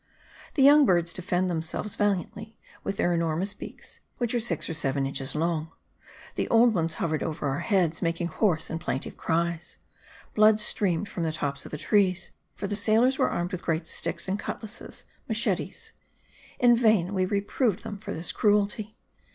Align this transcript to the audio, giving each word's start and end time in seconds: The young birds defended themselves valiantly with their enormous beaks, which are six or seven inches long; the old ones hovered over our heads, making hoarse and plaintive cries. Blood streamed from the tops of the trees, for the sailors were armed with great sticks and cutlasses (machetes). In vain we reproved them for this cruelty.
The 0.55 0.63
young 0.63 0.83
birds 0.83 1.13
defended 1.13 1.51
themselves 1.51 1.95
valiantly 1.95 2.57
with 2.83 2.97
their 2.97 3.13
enormous 3.13 3.53
beaks, 3.53 3.99
which 4.17 4.33
are 4.33 4.39
six 4.39 4.67
or 4.67 4.73
seven 4.73 5.05
inches 5.05 5.35
long; 5.35 5.69
the 6.33 6.47
old 6.49 6.73
ones 6.73 6.95
hovered 6.95 7.21
over 7.21 7.47
our 7.47 7.59
heads, 7.59 8.01
making 8.01 8.29
hoarse 8.29 8.71
and 8.71 8.81
plaintive 8.81 9.15
cries. 9.15 9.77
Blood 10.33 10.59
streamed 10.59 11.07
from 11.07 11.21
the 11.21 11.31
tops 11.31 11.65
of 11.65 11.71
the 11.71 11.77
trees, 11.77 12.31
for 12.55 12.65
the 12.65 12.75
sailors 12.75 13.19
were 13.19 13.29
armed 13.29 13.51
with 13.51 13.61
great 13.61 13.85
sticks 13.85 14.27
and 14.27 14.39
cutlasses 14.39 15.05
(machetes). 15.29 15.91
In 16.57 16.75
vain 16.75 17.13
we 17.13 17.23
reproved 17.27 17.83
them 17.83 17.99
for 17.99 18.11
this 18.11 18.31
cruelty. 18.31 18.97